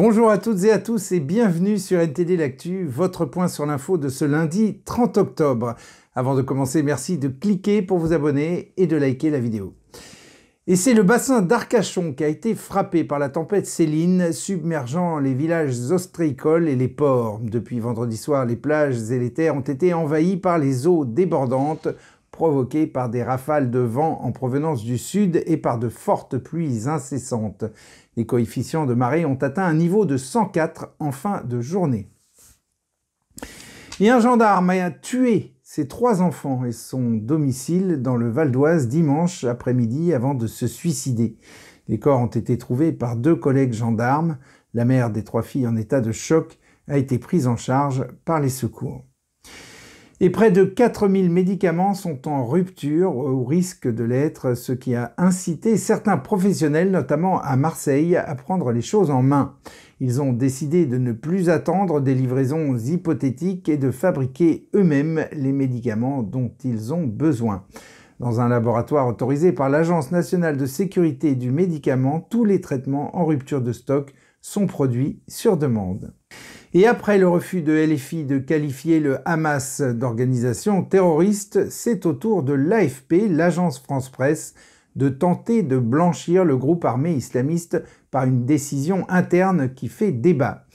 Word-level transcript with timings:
Bonjour 0.00 0.30
à 0.30 0.38
toutes 0.38 0.62
et 0.62 0.70
à 0.70 0.78
tous 0.78 1.10
et 1.10 1.18
bienvenue 1.18 1.76
sur 1.76 1.98
NTD 1.98 2.36
L'Actu, 2.36 2.86
votre 2.86 3.24
point 3.24 3.48
sur 3.48 3.66
l'info 3.66 3.98
de 3.98 4.08
ce 4.08 4.24
lundi 4.24 4.78
30 4.84 5.18
octobre. 5.18 5.74
Avant 6.14 6.36
de 6.36 6.42
commencer, 6.42 6.84
merci 6.84 7.18
de 7.18 7.26
cliquer 7.26 7.82
pour 7.82 7.98
vous 7.98 8.12
abonner 8.12 8.72
et 8.76 8.86
de 8.86 8.96
liker 8.96 9.30
la 9.30 9.40
vidéo. 9.40 9.74
Et 10.68 10.76
c'est 10.76 10.94
le 10.94 11.02
bassin 11.02 11.42
d'Arcachon 11.42 12.12
qui 12.12 12.22
a 12.22 12.28
été 12.28 12.54
frappé 12.54 13.02
par 13.02 13.18
la 13.18 13.28
tempête 13.28 13.66
Céline, 13.66 14.32
submergeant 14.32 15.18
les 15.18 15.34
villages 15.34 15.90
ostréicoles 15.90 16.68
et 16.68 16.76
les 16.76 16.86
ports. 16.86 17.40
Depuis 17.42 17.80
vendredi 17.80 18.16
soir, 18.16 18.44
les 18.44 18.54
plages 18.54 19.10
et 19.10 19.18
les 19.18 19.32
terres 19.32 19.56
ont 19.56 19.62
été 19.62 19.94
envahies 19.94 20.36
par 20.36 20.58
les 20.58 20.86
eaux 20.86 21.06
débordantes 21.06 21.88
provoquées 22.38 22.86
par 22.86 23.08
des 23.08 23.24
rafales 23.24 23.68
de 23.68 23.80
vent 23.80 24.20
en 24.22 24.30
provenance 24.30 24.84
du 24.84 24.96
sud 24.96 25.42
et 25.46 25.56
par 25.56 25.80
de 25.80 25.88
fortes 25.88 26.38
pluies 26.38 26.86
incessantes. 26.86 27.64
Les 28.18 28.26
coefficients 28.26 28.84
de 28.84 28.94
marée 28.94 29.24
ont 29.24 29.36
atteint 29.36 29.62
un 29.62 29.74
niveau 29.74 30.04
de 30.04 30.16
104 30.16 30.96
en 30.98 31.12
fin 31.12 31.44
de 31.44 31.60
journée. 31.60 32.10
Et 34.00 34.10
un 34.10 34.18
gendarme 34.18 34.70
a 34.70 34.90
tué 34.90 35.54
ses 35.62 35.86
trois 35.86 36.20
enfants 36.20 36.64
et 36.64 36.72
son 36.72 37.12
domicile 37.12 38.02
dans 38.02 38.16
le 38.16 38.28
Val 38.28 38.50
d'Oise 38.50 38.88
dimanche 38.88 39.44
après-midi 39.44 40.12
avant 40.12 40.34
de 40.34 40.48
se 40.48 40.66
suicider. 40.66 41.38
Les 41.86 42.00
corps 42.00 42.18
ont 42.18 42.26
été 42.26 42.58
trouvés 42.58 42.90
par 42.90 43.14
deux 43.14 43.36
collègues 43.36 43.72
gendarmes. 43.72 44.38
La 44.74 44.84
mère 44.84 45.10
des 45.10 45.22
trois 45.22 45.44
filles 45.44 45.68
en 45.68 45.76
état 45.76 46.00
de 46.00 46.10
choc 46.10 46.58
a 46.88 46.98
été 46.98 47.20
prise 47.20 47.46
en 47.46 47.56
charge 47.56 48.04
par 48.24 48.40
les 48.40 48.48
secours. 48.48 49.04
Et 50.20 50.30
près 50.30 50.50
de 50.50 50.64
4000 50.64 51.30
médicaments 51.30 51.94
sont 51.94 52.26
en 52.26 52.44
rupture 52.44 53.14
ou 53.14 53.44
risque 53.44 53.86
de 53.86 54.02
l'être, 54.02 54.54
ce 54.54 54.72
qui 54.72 54.96
a 54.96 55.14
incité 55.16 55.76
certains 55.76 56.16
professionnels, 56.16 56.90
notamment 56.90 57.40
à 57.40 57.54
Marseille, 57.54 58.16
à 58.16 58.34
prendre 58.34 58.72
les 58.72 58.80
choses 58.82 59.12
en 59.12 59.22
main. 59.22 59.54
Ils 60.00 60.20
ont 60.20 60.32
décidé 60.32 60.86
de 60.86 60.98
ne 60.98 61.12
plus 61.12 61.50
attendre 61.50 62.00
des 62.00 62.16
livraisons 62.16 62.76
hypothétiques 62.76 63.68
et 63.68 63.76
de 63.76 63.92
fabriquer 63.92 64.68
eux-mêmes 64.74 65.24
les 65.30 65.52
médicaments 65.52 66.24
dont 66.24 66.50
ils 66.64 66.92
ont 66.92 67.06
besoin. 67.06 67.64
Dans 68.18 68.40
un 68.40 68.48
laboratoire 68.48 69.06
autorisé 69.06 69.52
par 69.52 69.68
l'Agence 69.68 70.10
nationale 70.10 70.56
de 70.56 70.66
sécurité 70.66 71.36
du 71.36 71.52
médicament, 71.52 72.26
tous 72.28 72.44
les 72.44 72.60
traitements 72.60 73.16
en 73.16 73.24
rupture 73.24 73.62
de 73.62 73.70
stock 73.70 74.12
sont 74.40 74.66
produits 74.66 75.20
sur 75.28 75.56
demande. 75.56 76.12
Et 76.78 76.86
après 76.86 77.18
le 77.18 77.26
refus 77.26 77.62
de 77.62 77.72
LFI 77.72 78.22
de 78.24 78.38
qualifier 78.38 79.00
le 79.00 79.18
Hamas 79.24 79.80
d'organisation 79.80 80.84
terroriste, 80.84 81.68
c'est 81.70 82.06
au 82.06 82.12
tour 82.12 82.44
de 82.44 82.52
l'AFP, 82.52 83.26
l'agence 83.28 83.80
France-Presse, 83.80 84.54
de 84.94 85.08
tenter 85.08 85.64
de 85.64 85.76
blanchir 85.76 86.44
le 86.44 86.56
groupe 86.56 86.84
armé 86.84 87.14
islamiste 87.14 87.82
par 88.12 88.26
une 88.26 88.46
décision 88.46 89.06
interne 89.08 89.74
qui 89.74 89.88
fait 89.88 90.12
débat. 90.12 90.66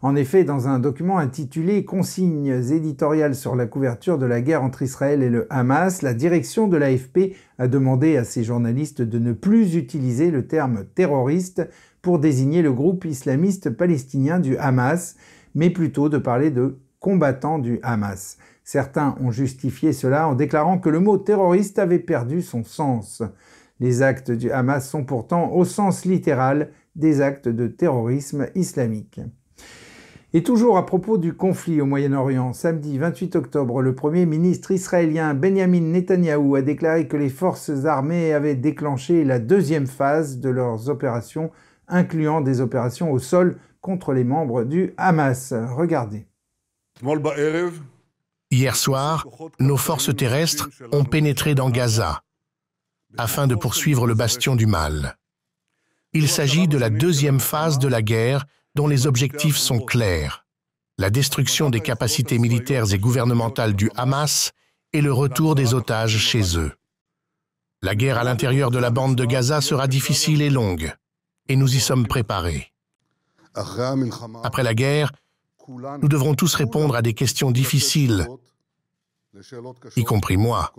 En 0.00 0.16
effet, 0.16 0.44
dans 0.44 0.66
un 0.66 0.78
document 0.78 1.18
intitulé 1.18 1.84
Consignes 1.84 2.62
éditoriales 2.72 3.34
sur 3.34 3.54
la 3.54 3.66
couverture 3.66 4.16
de 4.16 4.24
la 4.24 4.40
guerre 4.40 4.62
entre 4.62 4.80
Israël 4.80 5.22
et 5.22 5.28
le 5.28 5.46
Hamas, 5.50 6.00
la 6.00 6.14
direction 6.14 6.68
de 6.68 6.78
l'AFP 6.78 7.36
a 7.58 7.68
demandé 7.68 8.16
à 8.16 8.24
ses 8.24 8.44
journalistes 8.44 9.02
de 9.02 9.18
ne 9.18 9.34
plus 9.34 9.74
utiliser 9.76 10.30
le 10.30 10.46
terme 10.46 10.86
terroriste 10.94 11.68
pour 12.00 12.18
désigner 12.18 12.62
le 12.62 12.72
groupe 12.72 13.04
islamiste 13.04 13.68
palestinien 13.68 14.40
du 14.40 14.56
Hamas, 14.56 15.16
mais 15.54 15.70
plutôt 15.70 16.08
de 16.08 16.18
parler 16.18 16.50
de 16.50 16.78
combattants 16.98 17.58
du 17.58 17.80
Hamas. 17.82 18.38
Certains 18.64 19.16
ont 19.20 19.30
justifié 19.30 19.92
cela 19.92 20.28
en 20.28 20.34
déclarant 20.34 20.78
que 20.78 20.90
le 20.90 21.00
mot 21.00 21.18
terroriste 21.18 21.78
avait 21.78 21.98
perdu 21.98 22.42
son 22.42 22.62
sens. 22.62 23.22
Les 23.80 24.02
actes 24.02 24.30
du 24.30 24.50
Hamas 24.50 24.88
sont 24.88 25.04
pourtant 25.04 25.50
au 25.52 25.64
sens 25.64 26.04
littéral 26.04 26.70
des 26.94 27.20
actes 27.20 27.48
de 27.48 27.66
terrorisme 27.66 28.46
islamique. 28.54 29.20
Et 30.32 30.44
toujours 30.44 30.78
à 30.78 30.86
propos 30.86 31.18
du 31.18 31.32
conflit 31.32 31.80
au 31.80 31.86
Moyen-Orient, 31.86 32.52
samedi 32.52 32.98
28 32.98 33.34
octobre, 33.34 33.82
le 33.82 33.96
Premier 33.96 34.26
ministre 34.26 34.70
israélien 34.70 35.34
Benjamin 35.34 35.80
Netanyahou 35.80 36.54
a 36.54 36.62
déclaré 36.62 37.08
que 37.08 37.16
les 37.16 37.30
forces 37.30 37.84
armées 37.84 38.32
avaient 38.32 38.54
déclenché 38.54 39.24
la 39.24 39.40
deuxième 39.40 39.88
phase 39.88 40.38
de 40.38 40.48
leurs 40.48 40.88
opérations, 40.88 41.50
incluant 41.90 42.40
des 42.40 42.60
opérations 42.60 43.12
au 43.12 43.18
sol 43.18 43.58
contre 43.80 44.12
les 44.12 44.24
membres 44.24 44.64
du 44.64 44.94
Hamas. 44.96 45.52
Regardez. 45.52 46.26
Hier 48.50 48.76
soir, 48.76 49.26
nos 49.58 49.76
forces 49.76 50.14
terrestres 50.14 50.68
ont 50.92 51.04
pénétré 51.04 51.54
dans 51.54 51.70
Gaza 51.70 52.22
afin 53.18 53.46
de 53.46 53.54
poursuivre 53.54 54.06
le 54.06 54.14
bastion 54.14 54.56
du 54.56 54.66
mal. 54.66 55.16
Il 56.12 56.28
s'agit 56.28 56.68
de 56.68 56.78
la 56.78 56.90
deuxième 56.90 57.40
phase 57.40 57.78
de 57.78 57.88
la 57.88 58.02
guerre 58.02 58.46
dont 58.74 58.88
les 58.88 59.06
objectifs 59.06 59.56
sont 59.56 59.80
clairs. 59.80 60.46
La 60.98 61.10
destruction 61.10 61.70
des 61.70 61.80
capacités 61.80 62.38
militaires 62.38 62.92
et 62.92 62.98
gouvernementales 62.98 63.74
du 63.74 63.90
Hamas 63.96 64.52
et 64.92 65.00
le 65.00 65.12
retour 65.12 65.54
des 65.54 65.74
otages 65.74 66.18
chez 66.18 66.58
eux. 66.58 66.72
La 67.82 67.94
guerre 67.94 68.18
à 68.18 68.24
l'intérieur 68.24 68.70
de 68.70 68.78
la 68.78 68.90
bande 68.90 69.16
de 69.16 69.24
Gaza 69.24 69.60
sera 69.60 69.86
difficile 69.86 70.42
et 70.42 70.50
longue, 70.50 70.92
et 71.50 71.56
nous 71.56 71.74
y 71.74 71.80
sommes 71.80 72.06
préparés. 72.06 72.72
Après 73.54 74.62
la 74.62 74.72
guerre, 74.72 75.10
nous 75.68 76.08
devrons 76.08 76.34
tous 76.34 76.54
répondre 76.54 76.94
à 76.94 77.02
des 77.02 77.12
questions 77.12 77.50
difficiles, 77.50 78.28
y 79.96 80.04
compris 80.04 80.36
moi. 80.36 80.72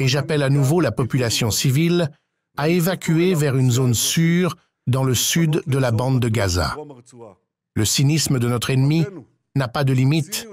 Et 0.00 0.08
j'appelle 0.08 0.42
à 0.42 0.48
nouveau 0.48 0.80
la 0.80 0.92
population 0.92 1.50
civile 1.50 2.10
à 2.56 2.70
évacuer 2.70 3.34
vers 3.34 3.56
une 3.56 3.70
zone 3.70 3.94
sûre 3.94 4.56
dans 4.86 5.04
le 5.04 5.14
sud 5.14 5.62
de 5.66 5.78
la 5.78 5.90
bande 5.90 6.20
de 6.20 6.28
Gaza. 6.30 6.74
Le 7.74 7.84
cynisme 7.84 8.38
de 8.38 8.48
notre 8.48 8.70
ennemi 8.70 9.04
n'a 9.54 9.68
pas 9.68 9.84
de 9.84 9.92
limite. 9.92 10.48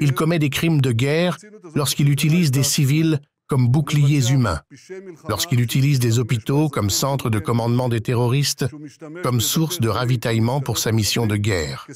Il 0.00 0.14
commet 0.14 0.38
des 0.38 0.50
crimes 0.50 0.80
de 0.80 0.92
guerre 0.92 1.36
lorsqu'il 1.74 2.08
utilise 2.08 2.50
des 2.50 2.62
civils 2.62 3.20
comme 3.48 3.68
boucliers 3.68 4.30
humains, 4.30 4.60
lorsqu'il 5.28 5.60
utilise 5.60 5.98
des 5.98 6.18
hôpitaux 6.18 6.68
comme 6.68 6.90
centre 6.90 7.30
de 7.30 7.38
commandement 7.38 7.88
des 7.88 8.00
terroristes, 8.00 8.66
comme 9.22 9.40
source 9.40 9.80
de 9.80 9.88
ravitaillement 9.88 10.60
pour 10.60 10.78
sa 10.78 10.92
mission 10.92 11.26
de 11.26 11.36
guerre. 11.36 11.86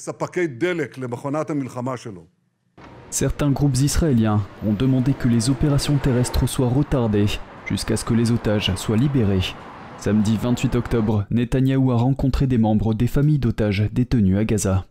Certains 3.11 3.51
groupes 3.51 3.77
israéliens 3.77 4.43
ont 4.67 4.73
demandé 4.73 5.13
que 5.13 5.29
les 5.29 5.51
opérations 5.51 5.99
terrestres 5.99 6.49
soient 6.49 6.69
retardées 6.69 7.27
jusqu'à 7.67 7.97
ce 7.97 8.05
que 8.05 8.15
les 8.15 8.31
otages 8.33 8.75
soient 8.77 8.97
libérés. 8.97 9.55
Samedi 9.99 10.39
28 10.41 10.75
octobre, 10.75 11.27
Netanyahou 11.31 11.93
a 11.93 11.97
rencontré 11.97 12.47
des 12.47 12.59
membres 12.59 12.95
des 12.95 13.07
familles 13.07 13.39
d'otages 13.39 13.89
détenus 13.93 14.39
à 14.39 14.45
Gaza. 14.45 14.85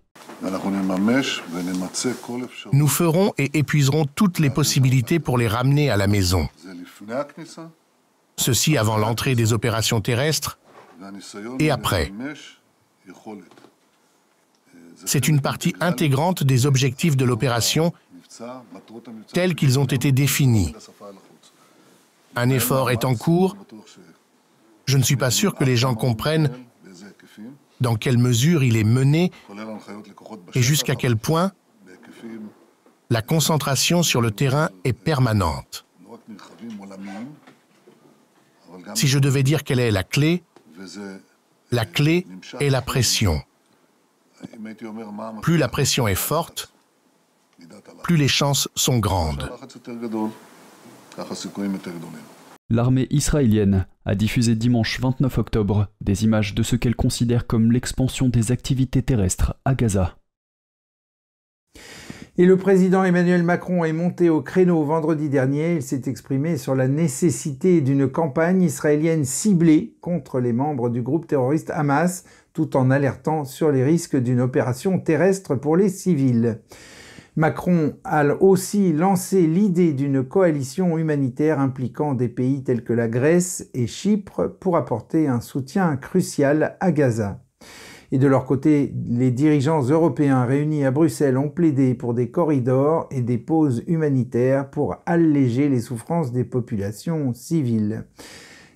Nous 2.73 2.87
ferons 2.87 3.33
et 3.37 3.57
épuiserons 3.57 4.05
toutes 4.05 4.39
les 4.39 4.49
possibilités 4.49 5.19
pour 5.19 5.37
les 5.37 5.47
ramener 5.47 5.89
à 5.89 5.97
la 5.97 6.07
maison. 6.07 6.49
Ceci 8.37 8.77
avant 8.77 8.97
l'entrée 8.97 9.35
des 9.35 9.53
opérations 9.53 10.01
terrestres 10.01 10.57
et 11.59 11.71
après. 11.71 12.11
C'est 15.05 15.27
une 15.27 15.41
partie 15.41 15.75
intégrante 15.79 16.43
des 16.43 16.65
objectifs 16.65 17.17
de 17.17 17.25
l'opération 17.25 17.93
tels 19.33 19.55
qu'ils 19.55 19.79
ont 19.79 19.85
été 19.85 20.11
définis. 20.11 20.73
Un 22.35 22.49
effort 22.49 22.91
est 22.91 23.05
en 23.05 23.15
cours. 23.15 23.57
Je 24.85 24.97
ne 24.97 25.03
suis 25.03 25.17
pas 25.17 25.31
sûr 25.31 25.55
que 25.55 25.63
les 25.63 25.77
gens 25.77 25.95
comprennent 25.95 26.51
dans 27.81 27.95
quelle 27.95 28.17
mesure 28.17 28.63
il 28.63 28.77
est 28.77 28.85
mené 28.85 29.31
et 30.53 30.61
jusqu'à 30.61 30.95
quel 30.95 31.17
point 31.17 31.51
la 33.09 33.21
concentration 33.21 34.03
sur 34.03 34.21
le 34.21 34.31
terrain 34.31 34.69
est 34.85 34.93
permanente. 34.93 35.85
Si 38.95 39.07
je 39.07 39.19
devais 39.19 39.43
dire 39.43 39.63
quelle 39.63 39.79
est 39.79 39.91
la 39.91 40.03
clé, 40.03 40.43
la 41.71 41.85
clé 41.85 42.25
est 42.59 42.69
la 42.69 42.81
pression. 42.81 43.41
Plus 45.41 45.57
la 45.57 45.67
pression 45.67 46.07
est 46.07 46.15
forte, 46.15 46.71
plus 48.03 48.17
les 48.17 48.27
chances 48.27 48.69
sont 48.75 48.99
grandes. 48.99 49.51
L'armée 52.71 53.07
israélienne 53.09 53.85
a 54.05 54.15
diffusé 54.15 54.55
dimanche 54.55 55.01
29 55.01 55.39
octobre 55.39 55.87
des 55.99 56.23
images 56.23 56.55
de 56.55 56.63
ce 56.63 56.77
qu'elle 56.77 56.95
considère 56.95 57.45
comme 57.45 57.69
l'expansion 57.69 58.29
des 58.29 58.53
activités 58.53 59.01
terrestres 59.01 59.55
à 59.65 59.75
Gaza. 59.75 60.15
Et 62.37 62.45
le 62.45 62.55
président 62.55 63.03
Emmanuel 63.03 63.43
Macron 63.43 63.83
est 63.83 63.91
monté 63.91 64.29
au 64.29 64.41
créneau 64.41 64.85
vendredi 64.85 65.27
dernier. 65.27 65.75
Il 65.75 65.81
s'est 65.81 66.03
exprimé 66.05 66.55
sur 66.55 66.73
la 66.73 66.87
nécessité 66.87 67.81
d'une 67.81 68.09
campagne 68.09 68.61
israélienne 68.61 69.25
ciblée 69.25 69.97
contre 69.99 70.39
les 70.39 70.53
membres 70.53 70.89
du 70.89 71.01
groupe 71.01 71.27
terroriste 71.27 71.71
Hamas, 71.71 72.23
tout 72.53 72.77
en 72.77 72.89
alertant 72.89 73.43
sur 73.43 73.73
les 73.73 73.83
risques 73.83 74.15
d'une 74.15 74.39
opération 74.39 74.97
terrestre 74.97 75.55
pour 75.55 75.75
les 75.75 75.89
civils. 75.89 76.61
Macron 77.37 77.93
a 78.03 78.25
aussi 78.41 78.91
lancé 78.91 79.47
l'idée 79.47 79.93
d'une 79.93 80.21
coalition 80.21 80.97
humanitaire 80.97 81.61
impliquant 81.61 82.13
des 82.13 82.27
pays 82.27 82.61
tels 82.61 82.83
que 82.83 82.91
la 82.91 83.07
Grèce 83.07 83.69
et 83.73 83.87
Chypre 83.87 84.49
pour 84.59 84.75
apporter 84.75 85.29
un 85.29 85.39
soutien 85.39 85.95
crucial 85.95 86.75
à 86.81 86.91
Gaza. 86.91 87.41
Et 88.11 88.17
de 88.17 88.27
leur 88.27 88.43
côté, 88.43 88.93
les 89.07 89.31
dirigeants 89.31 89.81
européens 89.81 90.43
réunis 90.43 90.83
à 90.83 90.91
Bruxelles 90.91 91.37
ont 91.37 91.47
plaidé 91.47 91.93
pour 91.93 92.13
des 92.13 92.29
corridors 92.29 93.07
et 93.11 93.21
des 93.21 93.37
pauses 93.37 93.85
humanitaires 93.87 94.69
pour 94.69 94.97
alléger 95.05 95.69
les 95.69 95.79
souffrances 95.79 96.33
des 96.33 96.43
populations 96.43 97.33
civiles. 97.33 98.03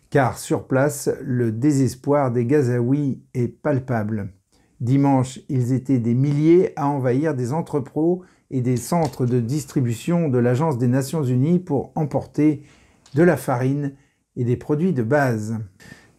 Car 0.09 0.37
sur 0.37 0.65
place, 0.65 1.09
le 1.21 1.51
désespoir 1.51 2.31
des 2.31 2.45
Gazaouis 2.45 3.21
est 3.33 3.49
palpable. 3.49 4.31
Dimanche, 4.79 5.39
ils 5.49 5.73
étaient 5.73 5.99
des 5.99 6.13
milliers 6.13 6.71
à 6.77 6.87
envahir 6.87 7.33
des 7.33 7.51
entrepôts 7.51 8.23
et 8.51 8.61
des 8.61 8.77
centres 8.77 9.25
de 9.25 9.39
distribution 9.39 10.29
de 10.29 10.37
l'Agence 10.37 10.77
des 10.77 10.87
Nations 10.87 11.23
Unies 11.23 11.59
pour 11.59 11.91
emporter 11.95 12.63
de 13.13 13.23
la 13.23 13.37
farine 13.37 13.93
et 14.35 14.43
des 14.43 14.57
produits 14.57 14.93
de 14.93 15.03
base. 15.03 15.57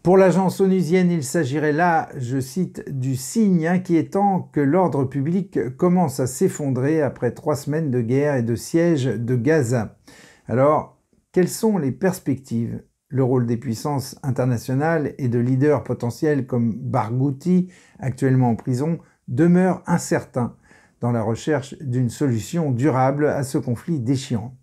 Pour 0.02 0.16
l'agence 0.16 0.60
onusienne, 0.60 1.10
il 1.10 1.24
s'agirait 1.24 1.72
là, 1.72 2.08
je 2.16 2.38
cite, 2.38 2.88
du 2.88 3.16
signe 3.16 3.66
inquiétant 3.66 4.48
que 4.52 4.60
l'ordre 4.60 5.04
public 5.04 5.76
commence 5.76 6.20
à 6.20 6.28
s'effondrer 6.28 7.02
après 7.02 7.32
trois 7.32 7.56
semaines 7.56 7.90
de 7.90 8.00
guerre 8.00 8.36
et 8.36 8.44
de 8.44 8.54
siège 8.54 9.06
de 9.06 9.34
Gaza. 9.34 9.98
Alors, 10.46 11.02
quelles 11.32 11.48
sont 11.48 11.76
les 11.76 11.90
perspectives? 11.90 12.84
Le 13.08 13.24
rôle 13.24 13.46
des 13.46 13.56
puissances 13.56 14.16
internationales 14.22 15.14
et 15.18 15.28
de 15.28 15.40
leaders 15.40 15.82
potentiels 15.82 16.46
comme 16.46 16.72
Barghouti, 16.72 17.68
actuellement 17.98 18.50
en 18.50 18.56
prison, 18.56 18.98
demeure 19.26 19.82
incertain 19.86 20.56
dans 21.00 21.12
la 21.12 21.22
recherche 21.22 21.76
d'une 21.80 22.10
solution 22.10 22.70
durable 22.70 23.26
à 23.26 23.42
ce 23.42 23.58
conflit 23.58 24.00
déchirant. 24.00 24.56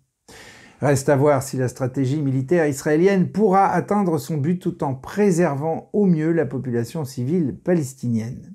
Reste 0.80 1.08
à 1.08 1.16
voir 1.16 1.42
si 1.42 1.56
la 1.56 1.68
stratégie 1.68 2.20
militaire 2.20 2.66
israélienne 2.66 3.30
pourra 3.30 3.68
atteindre 3.68 4.18
son 4.18 4.36
but 4.36 4.58
tout 4.58 4.84
en 4.84 4.94
préservant 4.94 5.88
au 5.92 6.06
mieux 6.06 6.32
la 6.32 6.46
population 6.46 7.04
civile 7.04 7.56
palestinienne. 7.56 8.54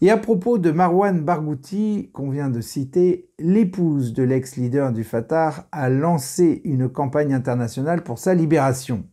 Et 0.00 0.10
à 0.10 0.16
propos 0.16 0.58
de 0.58 0.72
Marwan 0.72 1.20
Barghouti, 1.20 2.10
qu'on 2.12 2.30
vient 2.30 2.48
de 2.48 2.60
citer, 2.60 3.30
l'épouse 3.38 4.12
de 4.12 4.24
l'ex-leader 4.24 4.92
du 4.92 5.04
Fatah 5.04 5.68
a 5.70 5.88
lancé 5.88 6.60
une 6.64 6.88
campagne 6.88 7.32
internationale 7.32 8.02
pour 8.02 8.18
sa 8.18 8.34
libération. 8.34 9.04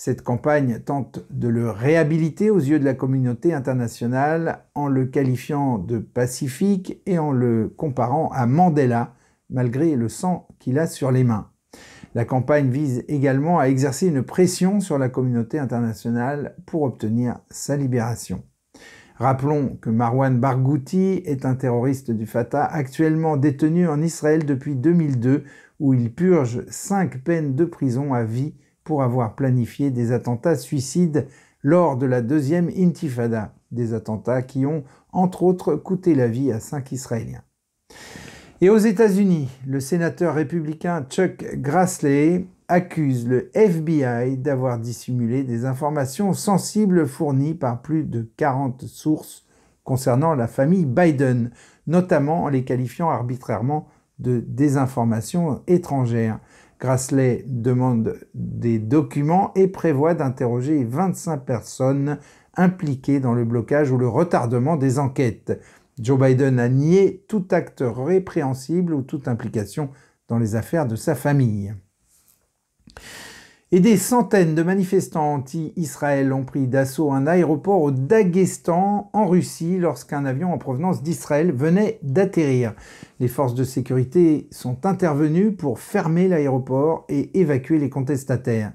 Cette 0.00 0.22
campagne 0.22 0.78
tente 0.78 1.26
de 1.28 1.48
le 1.48 1.70
réhabiliter 1.70 2.50
aux 2.50 2.60
yeux 2.60 2.78
de 2.78 2.84
la 2.84 2.94
communauté 2.94 3.52
internationale 3.52 4.64
en 4.76 4.86
le 4.86 5.06
qualifiant 5.06 5.76
de 5.76 5.98
pacifique 5.98 7.02
et 7.04 7.18
en 7.18 7.32
le 7.32 7.74
comparant 7.76 8.30
à 8.30 8.46
Mandela, 8.46 9.14
malgré 9.50 9.96
le 9.96 10.08
sang 10.08 10.46
qu'il 10.60 10.78
a 10.78 10.86
sur 10.86 11.10
les 11.10 11.24
mains. 11.24 11.50
La 12.14 12.24
campagne 12.24 12.70
vise 12.70 13.04
également 13.08 13.58
à 13.58 13.64
exercer 13.64 14.06
une 14.06 14.22
pression 14.22 14.78
sur 14.78 14.98
la 14.98 15.08
communauté 15.08 15.58
internationale 15.58 16.54
pour 16.64 16.82
obtenir 16.82 17.40
sa 17.50 17.76
libération. 17.76 18.44
Rappelons 19.16 19.78
que 19.80 19.90
Marwan 19.90 20.38
Barghouti 20.38 21.22
est 21.24 21.44
un 21.44 21.56
terroriste 21.56 22.12
du 22.12 22.26
Fatah 22.26 22.64
actuellement 22.64 23.36
détenu 23.36 23.88
en 23.88 24.00
Israël 24.00 24.46
depuis 24.46 24.76
2002 24.76 25.42
où 25.80 25.92
il 25.92 26.14
purge 26.14 26.64
cinq 26.68 27.24
peines 27.24 27.56
de 27.56 27.64
prison 27.64 28.14
à 28.14 28.22
vie 28.22 28.54
pour 28.88 29.02
avoir 29.02 29.34
planifié 29.34 29.90
des 29.90 30.12
attentats 30.12 30.56
suicides 30.56 31.26
lors 31.62 31.98
de 31.98 32.06
la 32.06 32.22
deuxième 32.22 32.70
intifada, 32.70 33.52
des 33.70 33.92
attentats 33.92 34.40
qui 34.40 34.64
ont 34.64 34.82
entre 35.12 35.42
autres 35.42 35.74
coûté 35.76 36.14
la 36.14 36.26
vie 36.26 36.50
à 36.50 36.58
cinq 36.58 36.90
Israéliens. 36.90 37.42
Et 38.62 38.70
aux 38.70 38.78
États-Unis, 38.78 39.50
le 39.66 39.80
sénateur 39.80 40.34
républicain 40.34 41.04
Chuck 41.06 41.44
Grassley 41.56 42.46
accuse 42.68 43.28
le 43.28 43.50
FBI 43.52 44.38
d'avoir 44.38 44.78
dissimulé 44.78 45.44
des 45.44 45.66
informations 45.66 46.32
sensibles 46.32 47.06
fournies 47.06 47.52
par 47.52 47.82
plus 47.82 48.04
de 48.04 48.26
40 48.38 48.86
sources 48.86 49.44
concernant 49.84 50.34
la 50.34 50.48
famille 50.48 50.86
Biden, 50.86 51.50
notamment 51.86 52.44
en 52.44 52.48
les 52.48 52.64
qualifiant 52.64 53.10
arbitrairement 53.10 53.86
de 54.18 54.40
désinformation 54.40 55.60
étrangère. 55.66 56.40
Grassley 56.78 57.44
demande 57.46 58.20
des 58.34 58.78
documents 58.78 59.52
et 59.54 59.68
prévoit 59.68 60.14
d'interroger 60.14 60.84
25 60.84 61.44
personnes 61.44 62.18
impliquées 62.56 63.20
dans 63.20 63.34
le 63.34 63.44
blocage 63.44 63.90
ou 63.90 63.98
le 63.98 64.08
retardement 64.08 64.76
des 64.76 64.98
enquêtes. 64.98 65.60
Joe 65.98 66.20
Biden 66.20 66.60
a 66.60 66.68
nié 66.68 67.24
tout 67.28 67.46
acte 67.50 67.82
répréhensible 67.84 68.94
ou 68.94 69.02
toute 69.02 69.26
implication 69.26 69.90
dans 70.28 70.38
les 70.38 70.54
affaires 70.54 70.86
de 70.86 70.96
sa 70.96 71.14
famille. 71.14 71.74
Et 73.70 73.80
des 73.80 73.98
centaines 73.98 74.54
de 74.54 74.62
manifestants 74.62 75.34
anti-Israël 75.34 76.32
ont 76.32 76.44
pris 76.44 76.66
d'assaut 76.68 77.12
un 77.12 77.26
aéroport 77.26 77.82
au 77.82 77.90
Daghestan, 77.90 79.10
en 79.12 79.26
Russie, 79.26 79.76
lorsqu'un 79.76 80.24
avion 80.24 80.54
en 80.54 80.56
provenance 80.56 81.02
d'Israël 81.02 81.52
venait 81.52 81.98
d'atterrir. 82.02 82.72
Les 83.20 83.28
forces 83.28 83.54
de 83.54 83.64
sécurité 83.64 84.48
sont 84.50 84.86
intervenues 84.86 85.52
pour 85.52 85.80
fermer 85.80 86.28
l'aéroport 86.28 87.04
et 87.10 87.38
évacuer 87.38 87.78
les 87.78 87.90
contestataires. 87.90 88.72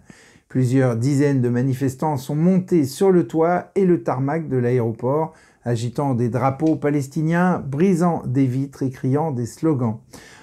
Plusieurs 0.47 0.95
dizaines 0.95 1.41
de 1.41 1.49
manifestants 1.49 2.17
sont 2.17 2.35
montés 2.35 2.85
sur 2.85 3.09
le 3.09 3.25
toit 3.25 3.71
et 3.73 3.85
le 3.85 4.03
tarmac 4.03 4.47
de 4.47 4.57
l'aéroport 4.57 5.33
agitant 5.65 6.13
des 6.13 6.29
drapeaux 6.29 6.75
palestiniens, 6.75 7.57
brisant 7.57 8.21
des 8.27 8.45
vitres 8.45 8.83
et 8.83 8.91
criant 8.91 9.31
des 9.31 9.47
slogans. 9.47 9.97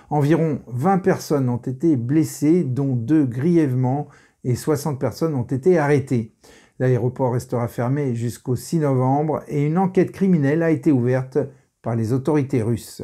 Environ 0.08 0.58
20 0.67 0.99
personnes 0.99 1.49
ont 1.49 1.56
été 1.58 1.94
blessées, 1.94 2.64
dont 2.64 2.96
deux 2.96 3.26
grièvement, 3.26 4.08
et 4.45 4.55
60 4.55 4.99
personnes 4.99 5.35
ont 5.35 5.43
été 5.43 5.79
arrêtées. 5.79 6.35
L'aéroport 6.79 7.35
restera 7.35 7.69
fermé 7.69 8.15
jusqu'au 8.15 8.57
6 8.57 8.79
novembre 8.79 9.43
et 9.49 9.67
une 9.67 9.79
enquête 9.79 10.13
criminelle 10.13 10.63
a 10.63 10.71
été 10.71 10.93
ouverte 10.93 11.39
par 11.83 11.97
les 11.97 12.13
autorités 12.13 12.63
russes. 12.63 13.03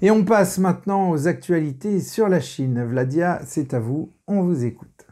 Et 0.00 0.10
on 0.10 0.24
passe 0.24 0.58
maintenant 0.58 1.10
aux 1.10 1.28
actualités 1.28 2.00
sur 2.00 2.28
la 2.28 2.40
Chine. 2.40 2.82
Vladia, 2.84 3.40
c'est 3.44 3.72
à 3.72 3.78
vous, 3.78 4.10
on 4.26 4.42
vous 4.42 4.64
écoute. 4.64 5.06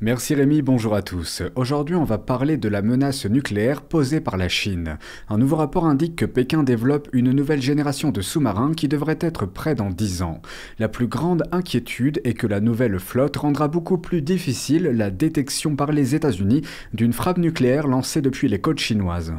Merci 0.00 0.36
Rémi, 0.36 0.62
bonjour 0.62 0.94
à 0.94 1.02
tous. 1.02 1.42
Aujourd'hui 1.56 1.96
on 1.96 2.04
va 2.04 2.18
parler 2.18 2.56
de 2.56 2.68
la 2.68 2.82
menace 2.82 3.26
nucléaire 3.26 3.82
posée 3.82 4.20
par 4.20 4.36
la 4.36 4.48
Chine. 4.48 4.96
Un 5.28 5.38
nouveau 5.38 5.56
rapport 5.56 5.86
indique 5.86 6.14
que 6.14 6.24
Pékin 6.24 6.62
développe 6.62 7.08
une 7.12 7.32
nouvelle 7.32 7.60
génération 7.60 8.12
de 8.12 8.20
sous-marins 8.20 8.74
qui 8.74 8.86
devrait 8.86 9.18
être 9.20 9.44
prêt 9.44 9.74
dans 9.74 9.90
10 9.90 10.22
ans. 10.22 10.40
La 10.78 10.88
plus 10.88 11.08
grande 11.08 11.42
inquiétude 11.50 12.20
est 12.22 12.34
que 12.34 12.46
la 12.46 12.60
nouvelle 12.60 13.00
flotte 13.00 13.38
rendra 13.38 13.66
beaucoup 13.66 13.98
plus 13.98 14.22
difficile 14.22 14.84
la 14.84 15.10
détection 15.10 15.74
par 15.74 15.90
les 15.90 16.14
États-Unis 16.14 16.62
d'une 16.94 17.12
frappe 17.12 17.38
nucléaire 17.38 17.88
lancée 17.88 18.22
depuis 18.22 18.46
les 18.46 18.60
côtes 18.60 18.78
chinoises. 18.78 19.34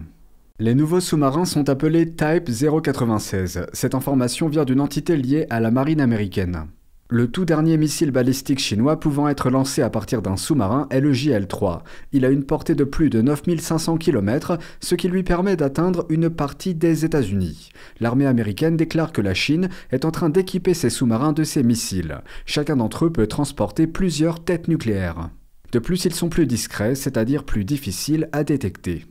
Les 0.59 0.75
nouveaux 0.75 0.99
sous-marins 0.99 1.45
sont 1.45 1.69
appelés 1.69 2.05
Type 2.05 2.49
096. 2.83 3.65
Cette 3.71 3.95
information 3.95 4.49
vient 4.49 4.65
d'une 4.65 4.81
entité 4.81 5.15
liée 5.15 5.47
à 5.49 5.61
la 5.61 5.71
marine 5.71 6.01
américaine. 6.01 6.65
Le 7.11 7.27
tout 7.27 7.43
dernier 7.43 7.75
missile 7.75 8.11
balistique 8.11 8.59
chinois 8.59 8.99
pouvant 8.99 9.27
être 9.27 9.49
lancé 9.49 9.81
à 9.81 9.89
partir 9.89 10.21
d'un 10.21 10.37
sous-marin 10.37 10.85
est 10.91 10.99
le 10.99 11.11
JL-3. 11.11 11.79
Il 12.11 12.23
a 12.23 12.29
une 12.29 12.43
portée 12.43 12.75
de 12.75 12.83
plus 12.83 13.09
de 13.09 13.19
9500 13.19 13.97
km, 13.97 14.59
ce 14.79 14.93
qui 14.93 15.07
lui 15.07 15.23
permet 15.23 15.55
d'atteindre 15.55 16.05
une 16.09 16.29
partie 16.29 16.75
des 16.75 17.05
États-Unis. 17.05 17.69
L'armée 17.99 18.27
américaine 18.27 18.77
déclare 18.77 19.11
que 19.11 19.21
la 19.21 19.33
Chine 19.33 19.69
est 19.91 20.05
en 20.05 20.11
train 20.11 20.29
d'équiper 20.29 20.75
ses 20.75 20.91
sous-marins 20.91 21.33
de 21.33 21.43
ces 21.43 21.63
missiles. 21.63 22.21
Chacun 22.45 22.75
d'entre 22.75 23.05
eux 23.05 23.11
peut 23.11 23.25
transporter 23.25 23.87
plusieurs 23.87 24.43
têtes 24.43 24.67
nucléaires. 24.67 25.31
De 25.71 25.79
plus, 25.79 26.05
ils 26.05 26.13
sont 26.13 26.29
plus 26.29 26.45
discrets, 26.45 26.93
c'est-à-dire 26.93 27.43
plus 27.43 27.65
difficiles 27.65 28.29
à 28.33 28.43
détecter. 28.43 29.07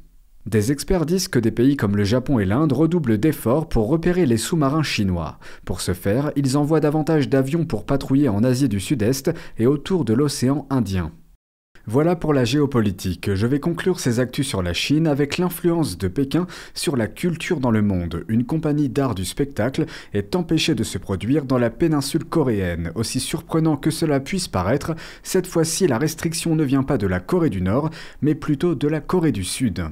Des 0.48 0.72
experts 0.72 1.04
disent 1.04 1.28
que 1.28 1.38
des 1.38 1.50
pays 1.50 1.76
comme 1.76 1.94
le 1.94 2.04
Japon 2.04 2.38
et 2.38 2.46
l'Inde 2.46 2.72
redoublent 2.72 3.18
d'efforts 3.18 3.68
pour 3.68 3.86
repérer 3.86 4.24
les 4.24 4.38
sous-marins 4.38 4.82
chinois. 4.82 5.38
Pour 5.66 5.82
ce 5.82 5.92
faire, 5.92 6.32
ils 6.36 6.56
envoient 6.56 6.80
davantage 6.80 7.28
d'avions 7.28 7.66
pour 7.66 7.84
patrouiller 7.84 8.30
en 8.30 8.42
Asie 8.42 8.70
du 8.70 8.80
Sud-Est 8.80 9.30
et 9.58 9.66
autour 9.66 10.06
de 10.06 10.14
l'océan 10.14 10.66
Indien. 10.70 11.12
Voilà 11.86 12.16
pour 12.16 12.32
la 12.32 12.46
géopolitique. 12.46 13.34
Je 13.34 13.46
vais 13.46 13.60
conclure 13.60 14.00
ces 14.00 14.20
actus 14.20 14.48
sur 14.48 14.62
la 14.62 14.72
Chine 14.72 15.06
avec 15.06 15.36
l'influence 15.36 15.98
de 15.98 16.08
Pékin 16.08 16.46
sur 16.72 16.96
la 16.96 17.08
culture 17.08 17.60
dans 17.60 17.70
le 17.70 17.82
monde. 17.82 18.24
Une 18.28 18.46
compagnie 18.46 18.88
d'art 18.88 19.14
du 19.14 19.26
spectacle 19.26 19.84
est 20.14 20.34
empêchée 20.34 20.74
de 20.74 20.82
se 20.82 20.96
produire 20.96 21.44
dans 21.44 21.58
la 21.58 21.68
péninsule 21.68 22.24
coréenne. 22.24 22.90
Aussi 22.94 23.20
surprenant 23.20 23.76
que 23.76 23.90
cela 23.90 24.18
puisse 24.18 24.48
paraître, 24.48 24.94
cette 25.22 25.46
fois-ci 25.46 25.86
la 25.86 25.98
restriction 25.98 26.56
ne 26.56 26.64
vient 26.64 26.84
pas 26.84 26.96
de 26.96 27.06
la 27.06 27.20
Corée 27.20 27.50
du 27.50 27.60
Nord, 27.60 27.90
mais 28.22 28.34
plutôt 28.34 28.74
de 28.74 28.88
la 28.88 29.02
Corée 29.02 29.32
du 29.32 29.44
Sud. 29.44 29.84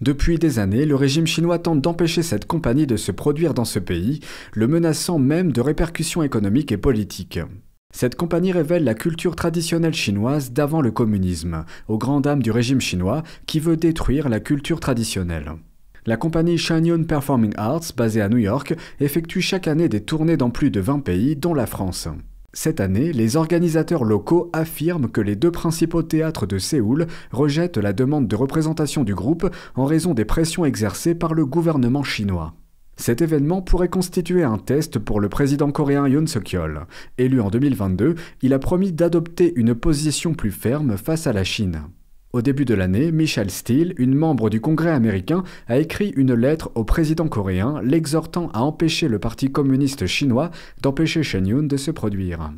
Depuis 0.00 0.38
des 0.38 0.58
années, 0.58 0.86
le 0.86 0.96
régime 0.96 1.26
chinois 1.26 1.58
tente 1.58 1.80
d'empêcher 1.80 2.22
cette 2.22 2.46
compagnie 2.46 2.86
de 2.86 2.96
se 2.96 3.12
produire 3.12 3.54
dans 3.54 3.64
ce 3.64 3.78
pays, 3.78 4.20
le 4.52 4.66
menaçant 4.66 5.18
même 5.18 5.52
de 5.52 5.60
répercussions 5.60 6.22
économiques 6.22 6.72
et 6.72 6.76
politiques. 6.76 7.38
Cette 7.94 8.16
compagnie 8.16 8.50
révèle 8.50 8.82
la 8.82 8.94
culture 8.94 9.36
traditionnelle 9.36 9.94
chinoise 9.94 10.50
d'avant 10.50 10.80
le 10.80 10.90
communisme, 10.90 11.64
aux 11.86 11.96
grandes 11.96 12.24
dames 12.24 12.42
du 12.42 12.50
régime 12.50 12.80
chinois 12.80 13.22
qui 13.46 13.60
veut 13.60 13.76
détruire 13.76 14.28
la 14.28 14.40
culture 14.40 14.80
traditionnelle. 14.80 15.52
La 16.04 16.16
compagnie 16.16 16.58
Shanyun 16.58 17.04
Performing 17.04 17.54
Arts, 17.56 17.92
basée 17.96 18.20
à 18.20 18.28
New 18.28 18.38
York, 18.38 18.74
effectue 18.98 19.40
chaque 19.40 19.68
année 19.68 19.88
des 19.88 20.02
tournées 20.02 20.36
dans 20.36 20.50
plus 20.50 20.72
de 20.72 20.80
20 20.80 21.00
pays, 21.00 21.36
dont 21.36 21.54
la 21.54 21.66
France. 21.66 22.08
Cette 22.56 22.78
année, 22.78 23.12
les 23.12 23.34
organisateurs 23.34 24.04
locaux 24.04 24.48
affirment 24.52 25.08
que 25.08 25.20
les 25.20 25.34
deux 25.34 25.50
principaux 25.50 26.04
théâtres 26.04 26.46
de 26.46 26.58
Séoul 26.58 27.08
rejettent 27.32 27.78
la 27.78 27.92
demande 27.92 28.28
de 28.28 28.36
représentation 28.36 29.02
du 29.02 29.12
groupe 29.12 29.50
en 29.74 29.84
raison 29.84 30.14
des 30.14 30.24
pressions 30.24 30.64
exercées 30.64 31.16
par 31.16 31.34
le 31.34 31.46
gouvernement 31.46 32.04
chinois. 32.04 32.54
Cet 32.96 33.22
événement 33.22 33.60
pourrait 33.60 33.88
constituer 33.88 34.44
un 34.44 34.58
test 34.58 35.00
pour 35.00 35.18
le 35.18 35.28
président 35.28 35.72
coréen 35.72 36.06
Yoon 36.06 36.28
Suk-yeol. 36.28 36.86
Élu 37.18 37.40
en 37.40 37.50
2022, 37.50 38.14
il 38.42 38.54
a 38.54 38.60
promis 38.60 38.92
d'adopter 38.92 39.52
une 39.56 39.74
position 39.74 40.32
plus 40.32 40.52
ferme 40.52 40.96
face 40.96 41.26
à 41.26 41.32
la 41.32 41.42
Chine. 41.42 41.82
Au 42.34 42.42
début 42.42 42.64
de 42.64 42.74
l'année, 42.74 43.12
Michelle 43.12 43.48
Steele, 43.48 43.94
une 43.96 44.16
membre 44.16 44.50
du 44.50 44.60
Congrès 44.60 44.90
américain, 44.90 45.44
a 45.68 45.78
écrit 45.78 46.12
une 46.16 46.34
lettre 46.34 46.72
au 46.74 46.82
président 46.82 47.28
coréen 47.28 47.80
l'exhortant 47.80 48.50
à 48.52 48.62
empêcher 48.62 49.06
le 49.06 49.20
Parti 49.20 49.52
communiste 49.52 50.06
chinois 50.06 50.50
d'empêcher 50.82 51.22
Shen 51.22 51.46
Yun 51.46 51.62
de 51.62 51.76
se 51.76 51.92
produire. 51.92 52.50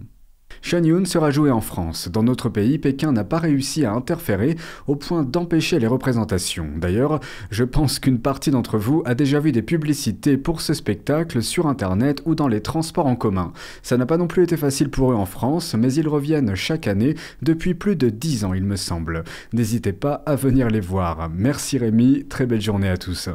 Yun 0.72 1.04
sera 1.04 1.30
joué 1.30 1.50
en 1.50 1.60
France. 1.60 2.08
Dans 2.08 2.22
notre 2.22 2.48
pays, 2.48 2.78
Pékin 2.78 3.12
n'a 3.12 3.24
pas 3.24 3.38
réussi 3.38 3.84
à 3.84 3.92
interférer 3.92 4.56
au 4.86 4.96
point 4.96 5.22
d'empêcher 5.22 5.78
les 5.78 5.86
représentations. 5.86 6.68
D'ailleurs, 6.76 7.20
je 7.50 7.64
pense 7.64 7.98
qu'une 7.98 8.18
partie 8.18 8.50
d'entre 8.50 8.76
vous 8.76 9.02
a 9.04 9.14
déjà 9.14 9.38
vu 9.38 9.52
des 9.52 9.62
publicités 9.62 10.36
pour 10.36 10.60
ce 10.60 10.74
spectacle 10.74 11.42
sur 11.42 11.66
Internet 11.66 12.22
ou 12.24 12.34
dans 12.34 12.48
les 12.48 12.60
transports 12.60 13.06
en 13.06 13.16
commun. 13.16 13.52
Ça 13.82 13.96
n'a 13.96 14.06
pas 14.06 14.18
non 14.18 14.26
plus 14.26 14.42
été 14.42 14.56
facile 14.56 14.90
pour 14.90 15.12
eux 15.12 15.16
en 15.16 15.26
France, 15.26 15.74
mais 15.74 15.92
ils 15.94 16.08
reviennent 16.08 16.54
chaque 16.54 16.88
année 16.88 17.14
depuis 17.42 17.74
plus 17.74 17.96
de 17.96 18.08
10 18.08 18.44
ans, 18.44 18.54
il 18.54 18.64
me 18.64 18.76
semble. 18.76 19.24
N'hésitez 19.52 19.92
pas 19.92 20.22
à 20.26 20.34
venir 20.34 20.68
les 20.68 20.80
voir. 20.80 21.30
Merci 21.32 21.78
Rémi, 21.78 22.24
très 22.28 22.46
belle 22.46 22.60
journée 22.60 22.88
à 22.88 22.96
tous. 22.96 23.28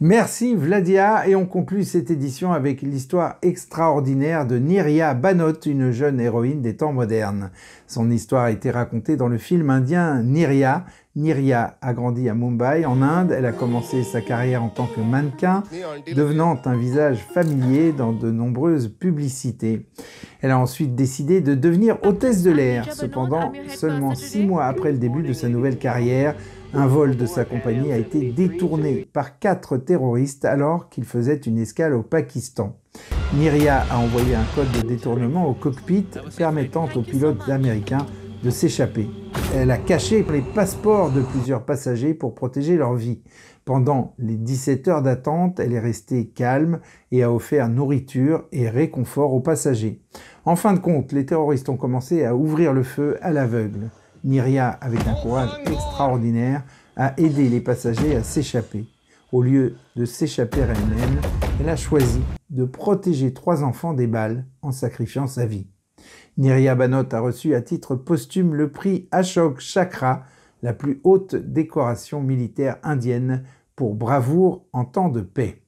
Merci 0.00 0.54
Vladia 0.54 1.26
et 1.26 1.34
on 1.34 1.44
conclut 1.44 1.82
cette 1.82 2.12
édition 2.12 2.52
avec 2.52 2.82
l'histoire 2.82 3.34
extraordinaire 3.42 4.46
de 4.46 4.56
Niria 4.56 5.12
Banot, 5.12 5.60
une 5.66 5.90
jeune 5.90 6.20
héroïne 6.20 6.62
des 6.62 6.76
temps 6.76 6.92
modernes. 6.92 7.50
Son 7.88 8.08
histoire 8.08 8.44
a 8.44 8.52
été 8.52 8.70
racontée 8.70 9.16
dans 9.16 9.26
le 9.26 9.38
film 9.38 9.70
indien 9.70 10.22
Niria. 10.22 10.84
Niria 11.18 11.76
a 11.82 11.92
grandi 11.94 12.28
à 12.28 12.34
Mumbai, 12.34 12.84
en 12.86 13.02
Inde. 13.02 13.32
Elle 13.36 13.46
a 13.46 13.52
commencé 13.52 14.04
sa 14.04 14.20
carrière 14.20 14.62
en 14.62 14.68
tant 14.68 14.86
que 14.86 15.00
mannequin, 15.00 15.64
devenant 16.14 16.56
un 16.64 16.76
visage 16.76 17.18
familier 17.34 17.92
dans 17.92 18.12
de 18.12 18.30
nombreuses 18.30 18.88
publicités. 18.88 19.86
Elle 20.40 20.52
a 20.52 20.58
ensuite 20.58 20.94
décidé 20.94 21.40
de 21.40 21.56
devenir 21.56 21.98
hôtesse 22.04 22.44
de 22.44 22.52
l'air. 22.52 22.92
Cependant, 22.92 23.52
seulement 23.68 24.14
six 24.14 24.46
mois 24.46 24.66
après 24.66 24.92
le 24.92 24.98
début 24.98 25.24
de 25.24 25.32
sa 25.32 25.48
nouvelle 25.48 25.78
carrière, 25.78 26.36
un 26.72 26.86
vol 26.86 27.16
de 27.16 27.26
sa 27.26 27.44
compagnie 27.44 27.92
a 27.92 27.98
été 27.98 28.30
détourné 28.30 29.08
par 29.12 29.40
quatre 29.40 29.76
terroristes 29.76 30.44
alors 30.44 30.88
qu'il 30.88 31.04
faisait 31.04 31.36
une 31.36 31.58
escale 31.58 31.94
au 31.94 32.02
Pakistan. 32.02 32.76
Niria 33.34 33.84
a 33.90 33.98
envoyé 33.98 34.36
un 34.36 34.44
code 34.54 34.70
de 34.70 34.86
détournement 34.86 35.48
au 35.48 35.54
cockpit 35.54 36.06
permettant 36.36 36.88
aux 36.94 37.02
pilotes 37.02 37.48
américains 37.48 38.06
de 38.42 38.50
s'échapper. 38.50 39.08
Elle 39.54 39.70
a 39.70 39.78
caché 39.78 40.24
les 40.30 40.42
passeports 40.42 41.10
de 41.10 41.22
plusieurs 41.22 41.64
passagers 41.64 42.14
pour 42.14 42.34
protéger 42.34 42.76
leur 42.76 42.94
vie. 42.94 43.22
Pendant 43.64 44.14
les 44.18 44.36
17 44.36 44.88
heures 44.88 45.02
d'attente, 45.02 45.60
elle 45.60 45.72
est 45.72 45.80
restée 45.80 46.28
calme 46.28 46.80
et 47.12 47.22
a 47.22 47.32
offert 47.32 47.68
nourriture 47.68 48.44
et 48.50 48.68
réconfort 48.68 49.34
aux 49.34 49.40
passagers. 49.40 50.00
En 50.44 50.56
fin 50.56 50.72
de 50.72 50.78
compte, 50.78 51.12
les 51.12 51.26
terroristes 51.26 51.68
ont 51.68 51.76
commencé 51.76 52.24
à 52.24 52.34
ouvrir 52.34 52.72
le 52.72 52.82
feu 52.82 53.18
à 53.20 53.30
l'aveugle. 53.30 53.90
Niria, 54.24 54.68
avec 54.68 55.06
un 55.06 55.14
courage 55.22 55.50
extraordinaire, 55.66 56.64
a 56.96 57.12
aidé 57.20 57.48
les 57.48 57.60
passagers 57.60 58.16
à 58.16 58.22
s'échapper. 58.22 58.86
Au 59.32 59.42
lieu 59.42 59.76
de 59.96 60.06
s'échapper 60.06 60.60
elle-même, 60.60 61.20
elle 61.60 61.68
a 61.68 61.76
choisi 61.76 62.20
de 62.48 62.64
protéger 62.64 63.34
trois 63.34 63.62
enfants 63.62 63.92
des 63.92 64.06
balles 64.06 64.46
en 64.62 64.72
sacrifiant 64.72 65.26
sa 65.26 65.44
vie. 65.44 65.66
Niria 66.38 66.76
Banot 66.76 67.12
a 67.12 67.18
reçu 67.18 67.56
à 67.56 67.60
titre 67.60 67.96
posthume 67.96 68.54
le 68.54 68.70
prix 68.70 69.08
Ashok 69.10 69.58
Chakra, 69.58 70.22
la 70.62 70.72
plus 70.72 71.00
haute 71.02 71.34
décoration 71.34 72.22
militaire 72.22 72.78
indienne 72.84 73.42
pour 73.74 73.96
bravoure 73.96 74.64
en 74.72 74.84
temps 74.84 75.08
de 75.08 75.20
paix. 75.20 75.64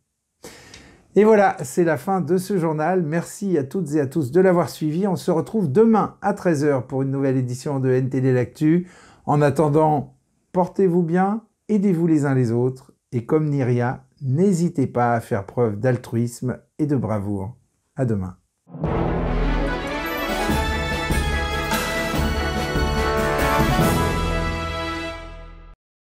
Et 1.17 1.25
voilà, 1.25 1.57
c'est 1.65 1.83
la 1.83 1.97
fin 1.97 2.21
de 2.21 2.37
ce 2.37 2.57
journal. 2.57 3.03
Merci 3.03 3.59
à 3.59 3.65
toutes 3.65 3.93
et 3.95 4.01
à 4.01 4.07
tous 4.07 4.31
de 4.31 4.41
l'avoir 4.41 4.71
suivi. 4.71 5.09
On 5.09 5.17
se 5.17 5.33
retrouve 5.33 5.73
demain 5.73 6.15
à 6.23 6.35
13h 6.35 6.87
pour 6.87 7.03
une 7.03 7.11
nouvelle 7.11 7.37
édition 7.37 7.81
de 7.81 7.91
NTD 7.91 8.33
L'Actu. 8.33 8.89
En 9.27 9.43
attendant, 9.43 10.15
portez-vous 10.53 11.03
bien, 11.03 11.43
aidez-vous 11.69 12.07
les 12.07 12.27
uns 12.27 12.35
les 12.35 12.53
autres. 12.53 12.93
Et 13.11 13.27
comme 13.27 13.49
Niria, 13.49 14.05
n'hésitez 14.23 14.87
pas 14.87 15.15
à 15.15 15.21
faire 15.21 15.47
preuve 15.47 15.81
d'altruisme 15.81 16.59
et 16.79 16.87
de 16.87 16.95
bravoure. 16.95 17.57
À 17.97 18.05
demain. 18.05 18.37